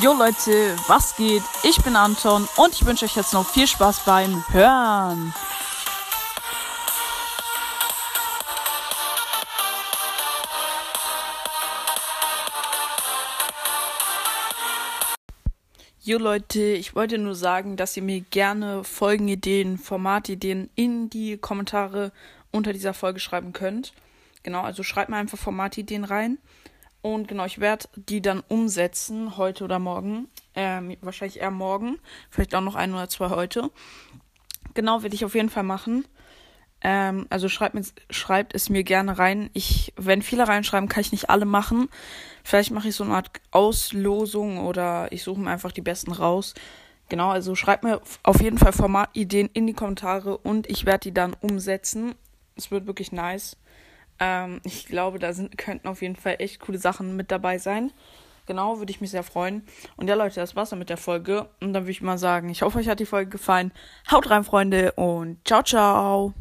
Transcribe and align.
Jo 0.00 0.12
Leute, 0.12 0.76
was 0.86 1.16
geht? 1.16 1.42
Ich 1.64 1.82
bin 1.82 1.96
Anton 1.96 2.48
und 2.56 2.72
ich 2.72 2.86
wünsche 2.86 3.04
euch 3.04 3.16
jetzt 3.16 3.32
noch 3.32 3.44
viel 3.44 3.66
Spaß 3.66 4.04
beim 4.04 4.44
Hören. 4.52 5.34
Jo 16.00 16.18
Leute, 16.18 16.62
ich 16.62 16.94
wollte 16.94 17.18
nur 17.18 17.34
sagen, 17.34 17.76
dass 17.76 17.96
ihr 17.96 18.04
mir 18.04 18.20
gerne 18.20 18.84
Folgenideen, 18.84 19.78
Formatideen 19.78 20.70
in 20.76 21.10
die 21.10 21.38
Kommentare 21.38 22.12
unter 22.52 22.72
dieser 22.72 22.94
Folge 22.94 23.18
schreiben 23.18 23.52
könnt. 23.52 23.92
Genau, 24.44 24.62
also 24.62 24.84
schreibt 24.84 25.10
mir 25.10 25.16
einfach 25.16 25.38
Formatideen 25.38 26.04
rein. 26.04 26.38
Und 27.00 27.28
genau, 27.28 27.44
ich 27.44 27.60
werde 27.60 27.88
die 27.94 28.20
dann 28.20 28.42
umsetzen, 28.48 29.36
heute 29.36 29.64
oder 29.64 29.78
morgen. 29.78 30.28
Ähm, 30.54 30.96
wahrscheinlich 31.00 31.40
eher 31.40 31.50
morgen. 31.50 31.98
Vielleicht 32.30 32.54
auch 32.54 32.60
noch 32.60 32.74
ein 32.74 32.92
oder 32.92 33.08
zwei 33.08 33.30
heute. 33.30 33.70
Genau, 34.74 35.02
werde 35.02 35.14
ich 35.14 35.24
auf 35.24 35.34
jeden 35.34 35.50
Fall 35.50 35.62
machen. 35.62 36.04
Ähm, 36.80 37.26
also 37.30 37.48
schreibt, 37.48 37.74
mir, 37.74 37.82
schreibt 38.10 38.54
es 38.54 38.68
mir 38.68 38.84
gerne 38.84 39.18
rein. 39.18 39.50
Ich, 39.52 39.92
wenn 39.96 40.22
viele 40.22 40.46
reinschreiben, 40.46 40.88
kann 40.88 41.00
ich 41.00 41.12
nicht 41.12 41.30
alle 41.30 41.44
machen. 41.44 41.88
Vielleicht 42.44 42.70
mache 42.70 42.88
ich 42.88 42.94
so 42.94 43.04
eine 43.04 43.14
Art 43.14 43.30
Auslosung 43.50 44.58
oder 44.58 45.10
ich 45.12 45.22
suche 45.22 45.40
mir 45.40 45.50
einfach 45.50 45.72
die 45.72 45.82
besten 45.82 46.12
raus. 46.12 46.54
Genau, 47.08 47.30
also 47.30 47.54
schreibt 47.54 47.84
mir 47.84 48.00
auf 48.22 48.40
jeden 48.42 48.58
Fall 48.58 48.72
Formatideen 48.72 49.48
in 49.52 49.66
die 49.66 49.72
Kommentare 49.72 50.36
und 50.36 50.68
ich 50.68 50.84
werde 50.84 51.04
die 51.04 51.14
dann 51.14 51.34
umsetzen. 51.40 52.14
Es 52.54 52.70
wird 52.70 52.86
wirklich 52.86 53.12
nice. 53.12 53.56
Ähm, 54.20 54.60
ich 54.64 54.86
glaube, 54.86 55.18
da 55.18 55.32
sind, 55.32 55.56
könnten 55.58 55.88
auf 55.88 56.02
jeden 56.02 56.16
Fall 56.16 56.36
echt 56.38 56.60
coole 56.60 56.78
Sachen 56.78 57.16
mit 57.16 57.30
dabei 57.30 57.58
sein. 57.58 57.92
Genau, 58.46 58.78
würde 58.78 58.90
ich 58.90 59.02
mich 59.02 59.10
sehr 59.10 59.22
freuen. 59.22 59.62
Und 59.96 60.08
ja, 60.08 60.14
Leute, 60.14 60.40
das 60.40 60.56
war's 60.56 60.70
dann 60.70 60.78
mit 60.78 60.88
der 60.88 60.96
Folge. 60.96 61.50
Und 61.60 61.74
dann 61.74 61.82
würde 61.82 61.90
ich 61.90 62.00
mal 62.00 62.16
sagen, 62.16 62.48
ich 62.48 62.62
hoffe, 62.62 62.78
euch 62.78 62.88
hat 62.88 62.98
die 62.98 63.06
Folge 63.06 63.30
gefallen. 63.30 63.72
Haut 64.10 64.30
rein, 64.30 64.42
Freunde, 64.42 64.92
und 64.92 65.46
ciao, 65.46 65.62
ciao. 65.62 66.32